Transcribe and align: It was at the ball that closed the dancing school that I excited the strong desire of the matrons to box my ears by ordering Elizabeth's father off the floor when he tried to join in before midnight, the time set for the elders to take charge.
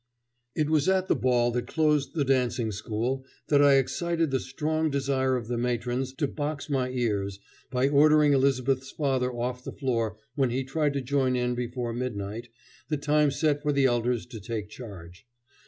It 0.55 0.67
was 0.67 0.89
at 0.89 1.09
the 1.09 1.15
ball 1.15 1.51
that 1.51 1.67
closed 1.67 2.15
the 2.15 2.25
dancing 2.25 2.71
school 2.71 3.23
that 3.49 3.61
I 3.61 3.75
excited 3.75 4.31
the 4.31 4.39
strong 4.39 4.89
desire 4.89 5.35
of 5.37 5.47
the 5.47 5.59
matrons 5.59 6.11
to 6.13 6.27
box 6.27 6.71
my 6.71 6.89
ears 6.89 7.39
by 7.69 7.87
ordering 7.87 8.33
Elizabeth's 8.33 8.89
father 8.89 9.31
off 9.31 9.63
the 9.63 9.71
floor 9.71 10.17
when 10.33 10.49
he 10.49 10.63
tried 10.63 10.93
to 10.93 11.01
join 11.01 11.35
in 11.35 11.53
before 11.53 11.93
midnight, 11.93 12.49
the 12.89 12.97
time 12.97 13.29
set 13.29 13.61
for 13.61 13.71
the 13.71 13.85
elders 13.85 14.25
to 14.25 14.39
take 14.39 14.69
charge. 14.69 15.27